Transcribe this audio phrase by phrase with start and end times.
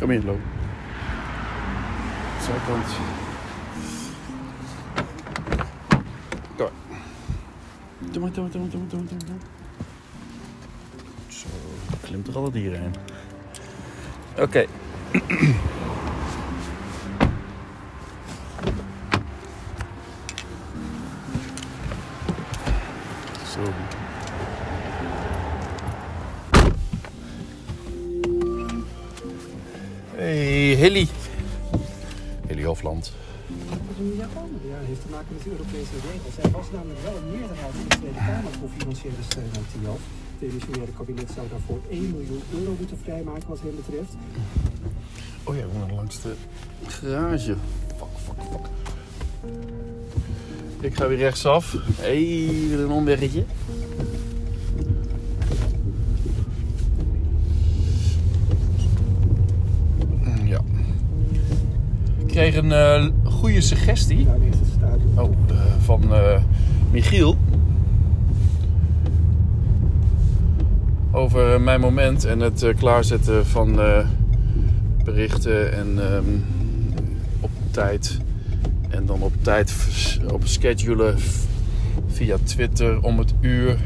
[0.00, 0.38] Kom in, Lo.
[2.40, 2.86] Zijkant.
[6.56, 6.70] Maar.
[7.98, 9.38] Doe maar, doe maar, doe maar, doe maar, doe maar.
[11.28, 11.48] Zo,
[12.00, 12.94] klimt er altijd hierheen.
[14.38, 14.66] Oké.
[15.12, 15.79] Zo.
[30.80, 31.06] Hilly.
[32.46, 33.12] Hilly Hofland.
[34.18, 34.26] Ja,
[34.68, 36.34] ja, heeft te maken met de Europese regels.
[36.44, 40.00] Er was namelijk wel een meerderheid in de Tweede Kamer voor financiële steun aan TIAF.
[40.38, 44.12] Het demissionaire kabinet zou daarvoor 1 miljoen euro moeten vrijmaken wat hem betreft.
[45.44, 46.32] Oh ja, we moeten langs de
[46.86, 47.54] garage.
[47.98, 48.66] Fuck, fuck, fuck.
[50.80, 51.76] Ik ga weer rechtsaf.
[52.02, 53.44] Even een omweggetje.
[60.24, 60.60] Mm, Ja.
[62.26, 64.26] Ik kreeg een eh, goede suggestie.
[65.14, 66.42] Oh, eh, van eh,
[66.90, 67.36] Michiel.
[71.10, 73.80] Over mijn moment en het klaarzetten van
[75.04, 76.24] berichten en ehm,
[77.40, 78.18] op tijd.
[78.88, 79.74] En dan op tijd
[80.32, 81.16] op schedulen
[82.06, 83.78] via Twitter om het uur.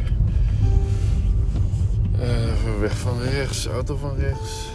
[2.81, 4.74] Weg van rechts, auto van rechts.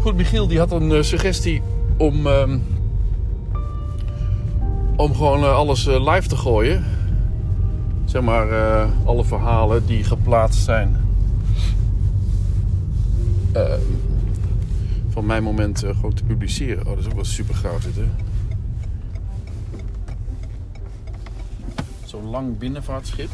[0.00, 1.62] Goed, Michiel die had een eh, suggestie
[1.96, 2.58] om, ehm,
[4.96, 6.84] om gewoon eh, alles eh, live te gooien.
[8.04, 8.48] Zeg maar,
[9.04, 10.96] alle verhalen die geplaatst zijn.
[13.52, 13.72] eh,
[15.08, 16.86] van mijn moment gewoon te publiceren.
[16.86, 18.04] Oh, dat is ook wel super gaaf dit, hè?
[22.04, 23.30] Zo'n lang binnenvaartschip.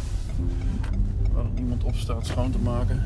[1.32, 3.02] Waar iemand op staat schoon te maken.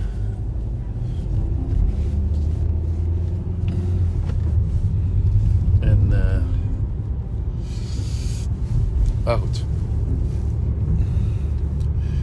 [9.27, 9.65] Maar goed.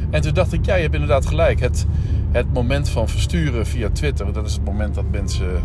[0.10, 1.60] En toen dacht ik, ja, je hebt inderdaad gelijk.
[1.60, 1.86] Het,
[2.32, 5.64] het moment van versturen via Twitter, dat is het moment dat mensen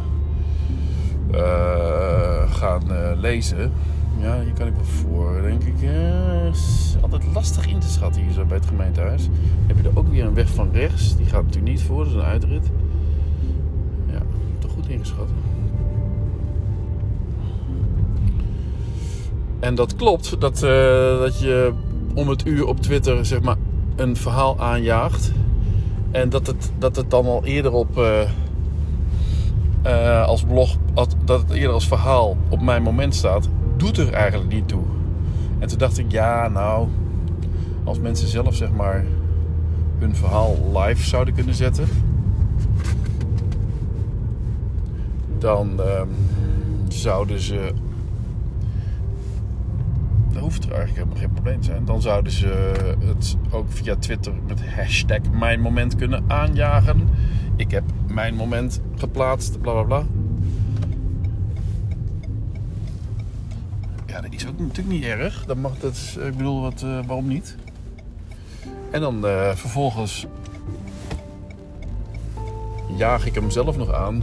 [1.33, 3.73] eh, gaan eh, lezen.
[4.21, 5.75] Ja, hier kan ik wel voor, denk ik.
[6.53, 9.29] is altijd lastig in te schatten hier zo bij het gemeentehuis.
[9.67, 11.17] Heb je er ook weer een weg van rechts.
[11.17, 12.71] Die gaat natuurlijk niet voor, dat is een uitrit.
[14.07, 14.23] Ja,
[14.59, 15.29] toch goed ingeschat.
[19.61, 21.73] En dat klopt, dat, eh, dat je
[22.15, 23.57] om het uur op Twitter zeg maar
[23.97, 25.33] een verhaal aanjaagt.
[26.11, 28.21] En dat het, dat het dan al eerder op eh,
[29.83, 30.77] eh, als blog,
[31.25, 34.83] dat het eerder als verhaal op mijn moment staat, doet er eigenlijk niet toe.
[35.59, 36.89] En toen dacht ik, ja, nou,
[37.85, 39.05] als mensen zelf zeg maar
[39.99, 41.89] hun verhaal live zouden kunnen zetten,
[45.39, 46.09] dan ehm,
[46.89, 47.73] zouden ze.
[50.39, 51.85] Hoeft er eigenlijk helemaal geen probleem te zijn.
[51.85, 52.73] Dan zouden ze
[53.05, 57.09] het ook via Twitter met hashtag mijn moment kunnen aanjagen.
[57.57, 60.03] Ik heb mijn moment geplaatst, bla bla bla.
[64.07, 65.45] Ja, dat is ook natuurlijk niet erg.
[65.45, 67.57] Dat mag, dat ik bedoel, wat, eh, waarom niet?
[68.91, 70.27] En dan eh, vervolgens
[72.97, 74.23] jaag ik hem zelf nog aan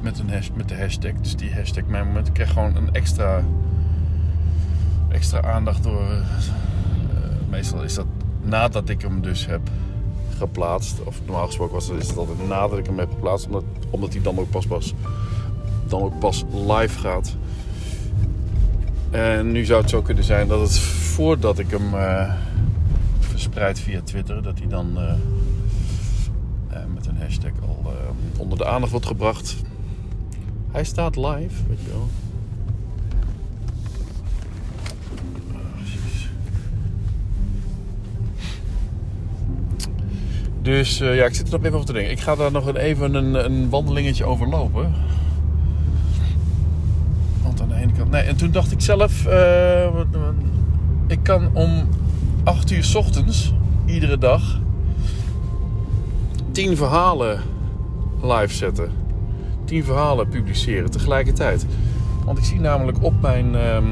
[0.00, 1.12] Met, een hash, met de hashtag.
[1.22, 2.32] Dus die hashtag mijn moment.
[2.32, 3.42] Krijg gewoon een extra,
[5.08, 6.10] extra aandacht door.
[6.10, 6.20] eh,
[7.48, 8.06] meestal is dat
[8.42, 9.60] nadat ik hem dus heb
[10.38, 11.00] geplaatst.
[11.04, 13.46] Of normaal gesproken was is het altijd nadat ik hem heb geplaatst.
[13.46, 14.94] Omdat, omdat hij dan ook pas, pas,
[15.88, 17.36] dan ook pas live gaat.
[19.10, 22.32] En nu zou het zo kunnen zijn dat het voordat ik hem eh,
[23.18, 24.98] verspreid via Twitter, dat hij dan
[27.26, 29.56] hashtag al eh, onder de aandacht wordt gebracht.
[30.70, 32.08] Hij staat live, weet je wel.
[40.62, 42.12] Dus eh, ja, ik zit er nog even over te denken.
[42.12, 44.92] Ik ga daar nog even een, een wandelingetje over lopen.
[47.42, 48.10] Want aan de ene kant...
[48.10, 49.26] Nee, en toen dacht ik zelf...
[49.26, 50.00] eh,
[51.06, 51.88] ik kan om
[52.44, 53.52] 8 uur 's ochtends,
[53.84, 54.60] iedere dag...
[56.56, 57.40] 10 verhalen
[58.22, 58.90] live zetten.
[59.64, 61.66] 10 verhalen publiceren tegelijkertijd.
[62.24, 63.54] Want ik zie namelijk op mijn...
[63.54, 63.84] ehm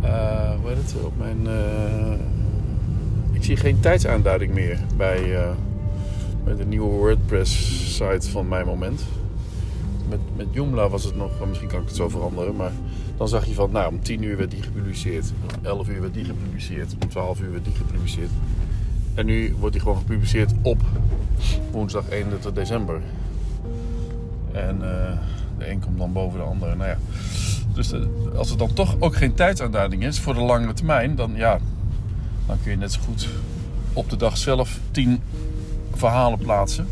[0.00, 0.94] eh, hoe heet het?
[1.04, 1.46] Op mijn...
[1.46, 2.12] eh,
[3.32, 5.50] ik zie geen tijdsaanduiding meer bij, eh,
[6.44, 9.02] met een nieuwe WordPress-site van mijn moment.
[10.08, 12.72] Met, met Joomla was het nog, misschien kan ik het zo veranderen, maar
[13.16, 16.14] dan zag je van, nou, om 10 uur werd die gepubliceerd, om 11 uur werd
[16.14, 18.30] die gepubliceerd, om 12 uur werd die gepubliceerd.
[19.14, 20.82] En nu wordt die gewoon gepubliceerd op
[21.70, 23.00] woensdag 31 december.
[24.52, 24.82] En uh,
[25.58, 26.76] de een komt dan boven de andere.
[26.76, 26.98] Nou ja.
[27.74, 28.00] Dus uh,
[28.36, 31.58] als het dan toch ook geen tijdsaanduiding is voor de langere termijn, dan ja,
[32.46, 33.28] dan kun je net zo goed
[33.92, 35.20] op de dag zelf 10
[35.94, 36.86] verhalen plaatsen.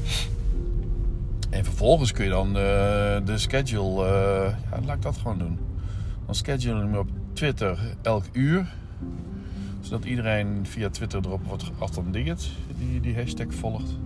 [1.50, 2.54] En vervolgens kun je dan uh,
[3.24, 4.54] de schedule,
[4.86, 5.58] laat ik dat gewoon doen.
[6.26, 8.66] Dan schedule hem op Twitter elk uur
[9.80, 13.96] zodat iedereen via Twitter erop wordt geattendeerd die die hashtag volgt.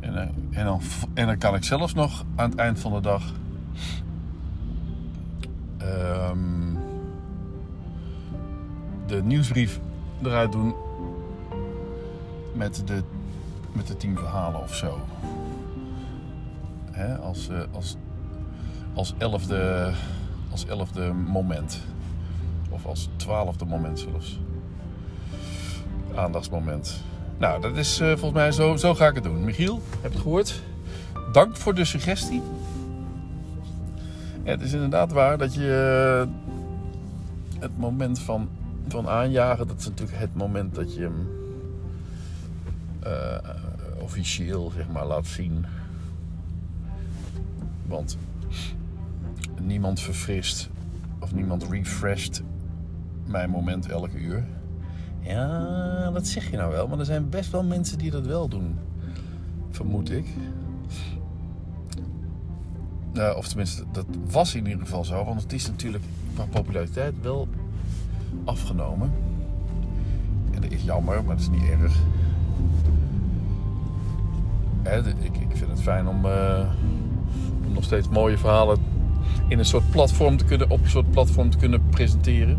[0.00, 0.20] En, uh,
[0.58, 0.80] en, dan,
[1.14, 3.32] en dan kan ik zelfs nog aan het eind van de dag
[5.82, 6.78] um,
[9.06, 9.80] de nieuwsbrief
[10.22, 10.74] eruit doen
[12.54, 13.02] met de,
[13.72, 15.00] met de tien verhalen of zo.
[17.22, 17.96] Als, uh, als,
[18.94, 19.92] als, elfde,
[20.50, 21.80] als elfde moment.
[22.70, 24.38] Of als twaalfde moment zelfs
[26.16, 27.02] aandachtsmoment.
[27.38, 29.44] Nou, dat is uh, volgens mij zo, zo ga ik het doen.
[29.44, 30.62] Michiel, heb je het gehoord?
[31.32, 32.42] Dank voor de suggestie.
[34.42, 36.32] het is inderdaad waar dat je uh,
[37.60, 38.48] het moment van,
[38.88, 41.28] van aanjagen, dat is natuurlijk het moment dat je hem
[43.06, 43.50] uh,
[44.02, 45.66] officieel zeg maar laat zien.
[47.86, 48.18] Want
[49.60, 50.68] niemand verfrist
[51.18, 52.42] of niemand refresht
[53.26, 54.44] mijn moment elke uur.
[55.26, 56.88] Ja, dat zeg je nou wel.
[56.88, 58.78] Maar er zijn best wel mensen die dat wel doen.
[59.70, 60.26] Vermoed ik.
[63.12, 65.24] Uh, of tenminste, dat was in ieder geval zo.
[65.24, 67.48] Want het is natuurlijk qua populariteit wel
[68.44, 69.12] afgenomen.
[70.54, 71.96] En dat is jammer, maar dat is niet erg.
[75.22, 76.70] ik, ik vind het fijn om, uh,
[77.66, 78.78] om nog steeds mooie verhalen
[79.48, 82.58] in een soort platform te kunnen, op een soort platform te kunnen presenteren.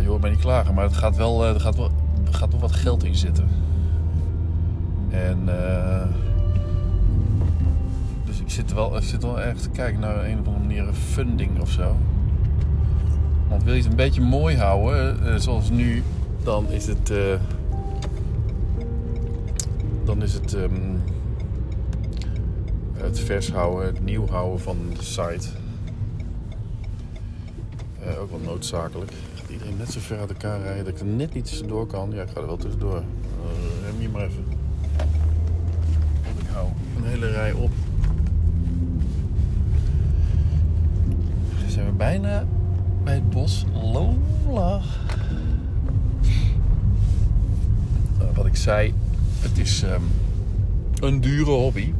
[0.00, 1.90] Je hoort mij niet klagen, maar het gaat wel, uh, er, gaat wel,
[2.26, 3.48] er gaat wel wat geld in zitten.
[5.10, 6.04] En uh,
[8.24, 10.92] dus ik zit, wel, ik zit wel erg te kijken naar een of andere manier
[10.92, 11.96] funding of zo.
[13.48, 16.02] Want wil je het een beetje mooi houden, zoals nu,
[16.42, 17.12] dan is het.
[20.04, 20.52] dan is het.
[20.52, 21.02] Um,
[23.02, 25.48] het vers houden, het nieuw houden van de site.
[28.20, 29.12] ook wel noodzakelijk
[29.52, 32.10] iedereen net zo ver uit elkaar rijden dat ik er net niet tussendoor kan.
[32.10, 32.96] Ja, ik ga er wel tussendoor.
[32.96, 33.02] Uh,
[33.84, 34.44] rem je maar even.
[36.38, 37.70] Ik hou een hele rij op.
[41.60, 42.44] Dan zijn we bijna
[43.04, 44.80] bij het bos Lola.
[48.20, 48.94] Uh, wat ik zei,
[49.40, 50.02] het is um,
[51.00, 51.92] een dure hobby.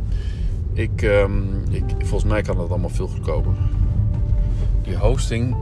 [0.73, 3.53] Ik, um, ik, volgens mij kan dat allemaal veel goedkoper.
[4.83, 5.57] Die hosting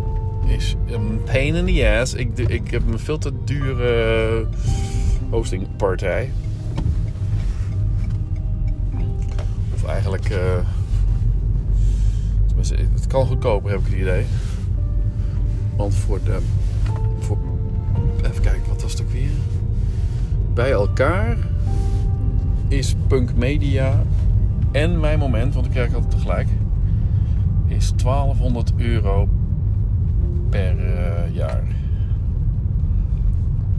[0.51, 2.15] is een pain in the ass.
[2.15, 4.47] Ik, ik heb een veel te dure
[5.31, 6.31] hostingpartij.
[9.75, 10.31] Of eigenlijk...
[10.31, 10.39] Uh,
[12.95, 14.25] het kan goedkoper, heb ik het idee.
[15.77, 16.39] Want voor de...
[17.19, 17.39] Voor,
[18.25, 19.31] even kijken, wat was het ook weer?
[20.55, 21.37] Bij elkaar
[22.69, 24.03] is Punk Media
[24.73, 26.49] en mijn moment, want ik krijg altijd tegelijk,
[27.67, 29.29] is 1200 euro
[30.51, 31.63] per uh, jaar.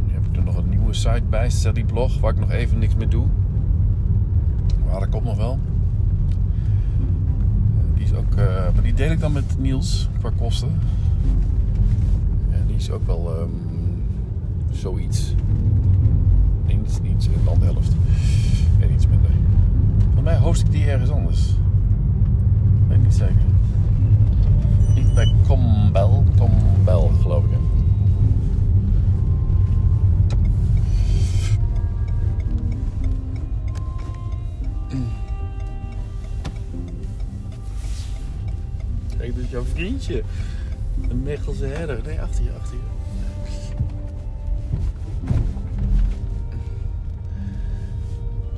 [0.07, 2.79] Nu heb ik er nog een nieuwe site bij, Steady Blog, waar ik nog even
[2.79, 3.25] niks mee doe.
[4.85, 5.59] Maar dat komt nog wel.
[7.93, 10.69] Die is ook, uh, maar die deel ik dan met Niels qua kosten.
[12.51, 13.51] En die is ook wel um,
[14.71, 15.35] zoiets.
[16.67, 17.95] Iets, iets in de helft.
[18.79, 19.31] En iets minder.
[20.13, 21.55] Voor mij host ik die ergens anders.
[22.87, 23.51] Weet niet zeker
[25.13, 26.23] bij Combel.
[26.37, 27.49] Combel, geloof ik.
[39.17, 40.23] Kijk, dit is jouw vriendje.
[41.09, 42.01] Een Mechelse herder.
[42.05, 42.99] Nee, achter je, achter je.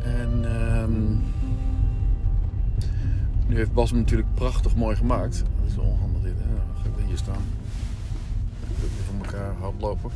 [0.04, 0.46] En
[0.82, 1.24] um,
[3.48, 5.44] nu heeft Bas hem natuurlijk prachtig mooi gemaakt.
[5.62, 6.13] Dat is onhandig
[9.64, 10.12] hardlopen.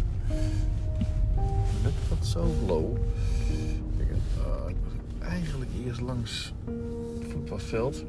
[1.83, 2.97] Net wat zo low.
[3.97, 6.53] Kijk, uh, eigenlijk eerst langs
[7.19, 8.03] het voetbalveld.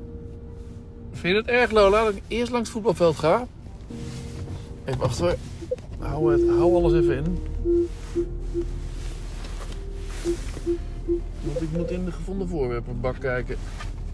[1.12, 3.46] Vind je het erg, Lola, dat ik eerst langs het voetbalveld ga?
[4.84, 5.38] Even wachten.
[5.98, 7.38] Hou, hou alles even in.
[11.60, 13.56] ik moet in de gevonden voorwerpenbak kijken.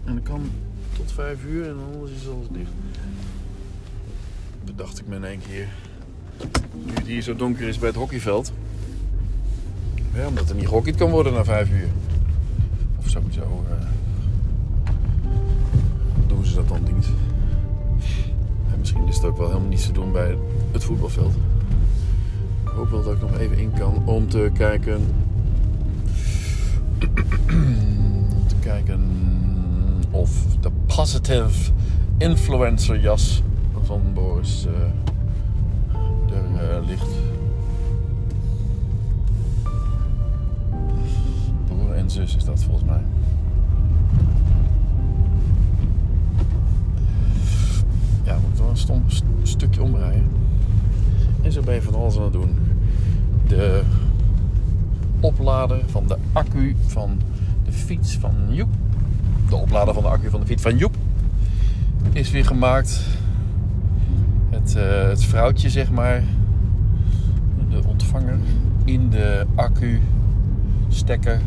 [0.03, 0.51] En dat kan
[0.97, 2.71] tot vijf uur en anders is alles dicht.
[4.65, 5.67] Bedacht ik me in één keer.
[6.85, 8.51] Nu het hier zo donker is bij het hockeyveld.
[10.13, 11.87] Ja, omdat er niet gehockeyd kan worden na vijf uur.
[12.99, 13.87] Of sowieso uh,
[16.27, 17.05] doen ze dat dan niet.
[18.71, 20.37] En misschien is het ook wel helemaal niets te doen bij
[20.71, 21.33] het voetbalveld.
[22.63, 25.01] Ik hoop wel dat ik nog even in kan om te kijken.
[27.01, 29.09] om te kijken
[30.11, 31.71] of de positive
[32.17, 33.43] influencer jas
[33.83, 34.73] van Boris uh,
[36.87, 37.07] ligt.
[41.67, 43.01] Broer en zus is dat volgens mij.
[48.23, 49.03] Ja, moet wel een stom
[49.43, 50.27] stukje omrijden.
[51.41, 52.57] En zo ben je van alles aan het doen.
[53.47, 53.83] De
[55.19, 57.19] oplader van de accu van
[57.65, 58.69] de fiets van Joep.
[59.49, 60.95] De oplader van de accu van de fiets van Joep
[62.11, 63.01] is weer gemaakt.
[64.49, 66.23] Het, uh, het vrouwtje, zeg maar,
[68.85, 70.01] in de accu
[70.89, 71.41] stekker,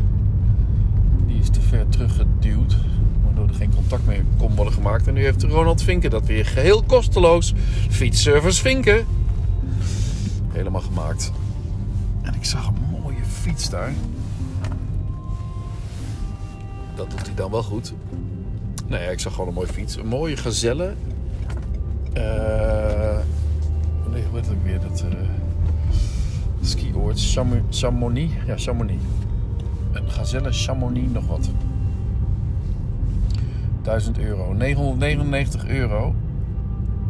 [1.27, 2.77] die is te ver teruggeduwd.
[3.23, 5.07] Waardoor er geen contact meer kon worden gemaakt.
[5.07, 7.53] En nu heeft Ronald Vinken dat weer geheel kosteloos.
[7.89, 9.05] Fietsservice Vinken.
[10.51, 11.31] Helemaal gemaakt.
[12.21, 13.93] En ik zag een mooie fiets daar.
[16.95, 17.93] Dat doet hij dan wel goed.
[18.87, 19.95] Nee, ik zag gewoon een mooie fiets.
[19.95, 20.93] Een mooie gazelle.
[22.13, 23.17] Uh,
[24.11, 24.23] nee,
[24.63, 24.79] weer?
[24.79, 25.19] Dat uh,
[26.61, 27.19] skioord.
[27.69, 28.33] Chamonix.
[28.45, 29.01] Ja, Chamonix.
[29.91, 31.49] Een gazelle Chamonix nog wat.
[33.81, 34.53] 1000 euro.
[34.53, 36.15] 999 euro.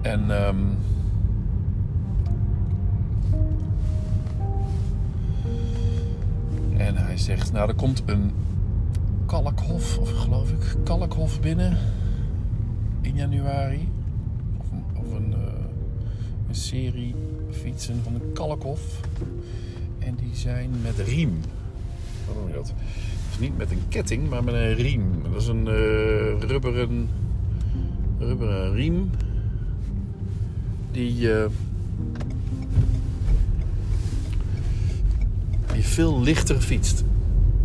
[0.02, 0.48] En...
[0.48, 0.78] Um,
[6.78, 8.32] en hij zegt, nou er komt een
[9.26, 11.78] Kalkhof, of geloof ik, Kalkhof binnen
[13.02, 13.88] in januari.
[14.58, 14.66] Of,
[15.00, 15.38] of een, uh,
[16.48, 17.16] een, serie
[17.50, 19.00] fietsen van de Kalkhof.
[20.00, 21.40] En die zijn met riem.
[22.28, 22.74] Wat noem je dat?
[23.40, 25.04] Niet met een ketting, maar met een riem.
[25.32, 27.10] Dat is een uh, rubberen,
[28.20, 29.10] rubberen riem.
[30.92, 31.46] Die, uh,
[35.90, 37.04] veel lichter fietst.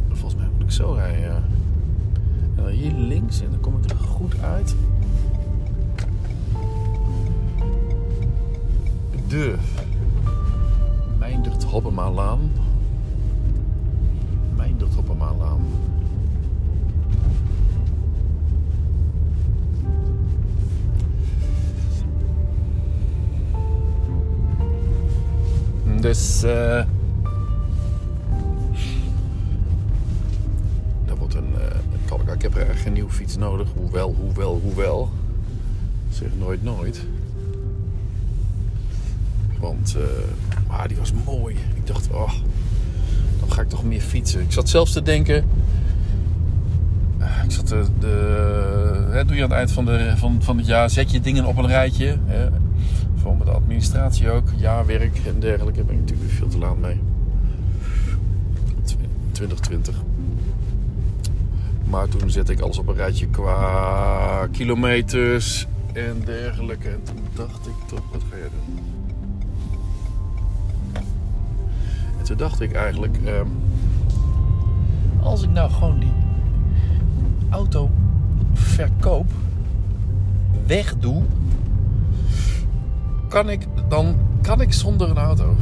[0.09, 1.43] Volgens mij moet ik zo rijden,
[2.71, 4.75] hier links en dan kom ik er goed uit.
[9.29, 9.55] De
[11.25, 12.51] Meindert Hoppema Laan.
[14.57, 14.95] Meindert.
[26.01, 26.85] Dus uh,
[31.19, 33.69] wordt een, een Ik heb er echt geen nieuwe fiets nodig.
[33.77, 35.11] Hoewel, hoewel, hoewel.
[36.09, 37.07] Zeg nooit nooit.
[39.61, 40.03] Want uh,
[40.79, 41.57] ah, die was mooi.
[41.75, 42.33] Ik dacht, oh,
[43.41, 44.41] dan ga ik toch meer fietsen.
[44.41, 45.45] Ik zat zelfs te denken.
[47.45, 50.91] Ik zat de, hè, doe je aan het eind van, de, van, van het jaar,
[50.91, 52.19] zet je dingen op een rijtje.
[52.25, 52.49] Hè,
[53.15, 55.79] voor met de administratie ook, jaarwerk en dergelijke.
[55.79, 57.01] Daar ben ik natuurlijk veel te laat mee.
[59.33, 60.03] 2020.
[61.85, 66.89] Maar toen zette ik alles op een rijtje qua kilometers en dergelijke.
[66.89, 68.94] En toen dacht ik toch, wat ga jij doen?
[72.25, 73.49] Toen dacht ik eigenlijk, um,
[75.23, 76.13] als ik nou gewoon die
[77.51, 77.91] auto
[78.53, 79.31] verkoop,
[80.67, 81.23] wegdoe,
[83.29, 85.57] kan ik dan kan ik zonder een auto.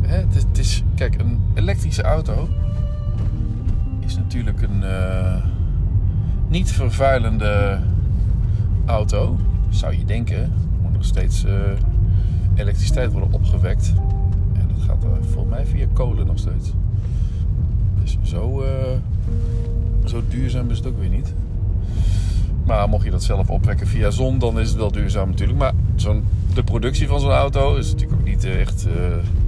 [0.00, 2.48] Hè, het, is, kijk, een elektrische auto
[4.00, 5.44] is natuurlijk een uh,
[6.48, 7.80] niet vervuilende
[8.84, 9.36] auto,
[9.68, 10.52] zou je denken.
[10.82, 11.52] Moet nog steeds uh,
[12.54, 13.92] elektriciteit worden opgewekt.
[14.86, 16.72] Gaat volgens mij via kolen nog steeds.
[18.00, 18.64] Dus zo,
[20.04, 21.34] zo duurzaam is het ook weer niet.
[22.64, 25.58] Maar mocht je dat zelf opwekken via zon, dan is het wel duurzaam natuurlijk.
[25.58, 26.24] Maar zo'n,
[26.54, 28.92] de productie van zo'n auto is natuurlijk ook niet echt uh,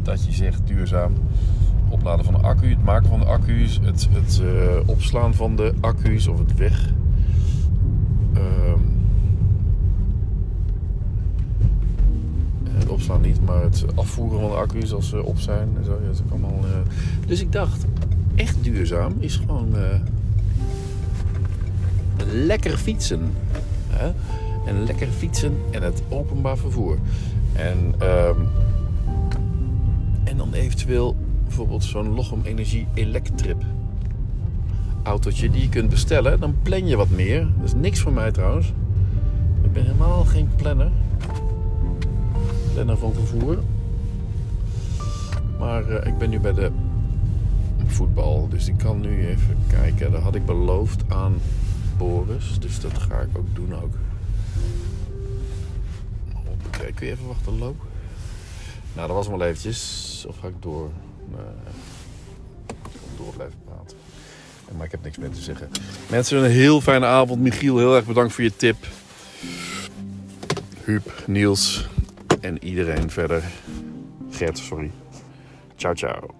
[0.02, 1.12] dat je zegt duurzaam.
[1.88, 4.50] Opladen van de accu, het maken van de accu's, het, het uh,
[4.86, 6.92] opslaan van de accu's of het weg.
[13.16, 15.68] Niet, maar het afvoeren van de accu's als ze op zijn.
[15.76, 16.70] En zo, ja, dat allemaal, uh...
[17.26, 17.84] Dus ik dacht,
[18.34, 19.74] echt duurzaam is gewoon
[22.32, 23.20] lekker fietsen.
[23.88, 24.10] Hè?
[24.66, 26.98] En lekker fietsen en het openbaar vervoer.
[27.52, 28.48] En, um,
[30.24, 33.62] en dan eventueel bijvoorbeeld zo'n Lochem Energie Electrip.
[35.02, 36.40] autootje die je kunt bestellen.
[36.40, 37.40] Dan plan je wat meer.
[37.56, 38.72] Dat is niks voor mij trouwens.
[39.62, 40.90] Ik ben helemaal geen planner.
[42.78, 43.58] Planner van vervoer.
[45.58, 46.70] Maar eh, ik ben nu bij de
[47.86, 48.48] voetbal.
[48.48, 50.12] Dus ik kan nu even kijken.
[50.12, 51.40] Dat had ik beloofd aan
[51.96, 52.58] Boris.
[52.60, 53.94] Dus dat ga ik ook doen ook.
[56.66, 57.88] Oké, kun je even wachten lopen?
[58.94, 60.24] Nou, dat was hem wel eventjes.
[60.28, 60.90] Of ga ik door?
[61.30, 61.40] Nee.
[63.16, 63.96] Door blijven praten.
[64.76, 65.68] Maar ik heb niks meer te zeggen.
[66.10, 67.40] Mensen, een heel fijne avond.
[67.40, 68.86] Michiel, heel erg bedankt voor je tip.
[70.84, 71.88] Huub, Niels
[72.40, 73.42] en iedereen verder.
[74.30, 74.90] Gert, sorry.
[75.76, 76.37] Ciao, ciao.